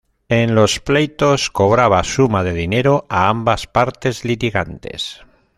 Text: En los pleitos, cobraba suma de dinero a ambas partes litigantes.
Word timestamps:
En 0.29 0.55
los 0.55 0.79
pleitos, 0.79 1.51
cobraba 1.51 2.03
suma 2.03 2.43
de 2.43 2.53
dinero 2.53 3.05
a 3.07 3.29
ambas 3.29 3.67
partes 3.67 4.25
litigantes. 4.25 5.23